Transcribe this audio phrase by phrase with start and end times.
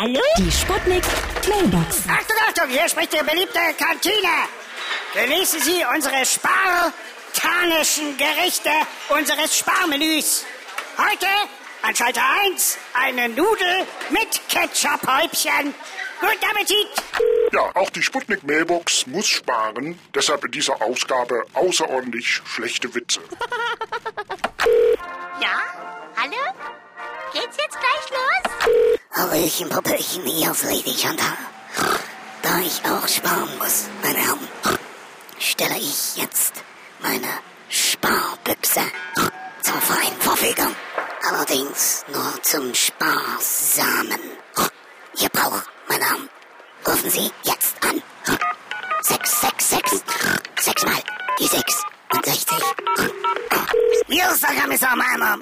[0.00, 0.22] Hallo?
[0.38, 1.04] Die Sputnik
[1.46, 2.04] Mailbox.
[2.08, 4.48] Achtung, Achtung, hier spricht die beliebte Kantine.
[5.12, 8.70] Genießen Sie unsere spartanischen Gerichte
[9.10, 10.46] unseres Sparmenüs.
[10.96, 11.26] Heute
[11.82, 15.74] an Schalter 1 eine Nudel mit Ketchup-Häubchen.
[16.20, 16.88] Guten Appetit!
[17.52, 19.98] Ja, auch die Sputnik Mailbox muss sparen.
[20.14, 23.20] Deshalb in dieser Ausgabe außerordentlich schlechte Witze.
[25.42, 25.62] Ja?
[26.16, 26.36] Hallo?
[27.32, 28.19] Geht's jetzt gleich los?
[29.20, 31.36] Hallöchen, Popöchen, hier ist Lady Chantal.
[32.40, 34.48] Da ich auch sparen muss, meine Herren,
[35.38, 36.54] stelle ich jetzt
[37.00, 37.28] meine
[37.68, 38.80] Sparbüchse
[39.60, 40.74] zur freien Verfügung.
[41.28, 44.20] Allerdings nur zum Sparsamen.
[45.20, 46.30] Ihr braucht, meine Herren,
[46.88, 48.02] rufen Sie jetzt an.
[49.02, 50.00] 666,
[50.58, 51.02] sechsmal
[51.38, 51.82] die 6
[52.14, 52.58] und 60.
[54.06, 55.38] Hier ist der Kommissar Meiner.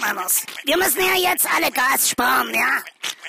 [0.65, 2.83] Wir müssen ja jetzt alle Gas sparen, ja?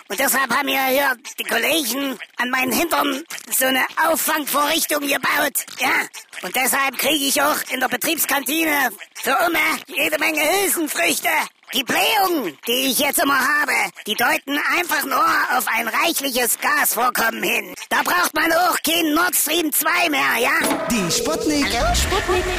[0.09, 3.23] Und deshalb haben wir hier die Kollegen an meinen Hintern
[3.55, 5.91] so eine Auffangvorrichtung gebaut, ja?
[6.41, 11.29] Und deshalb kriege ich auch in der Betriebskantine für Umme jede Menge Hülsenfrüchte.
[11.75, 13.73] Die Blähungen, die ich jetzt immer habe,
[14.07, 15.23] die deuten einfach nur
[15.55, 17.75] auf ein reichliches Gasvorkommen hin.
[17.89, 20.87] Da braucht man auch kein Nord Stream 2 mehr, ja?
[20.89, 21.67] Die Sputnik.
[21.93, 22.58] Sputnik Mailbox.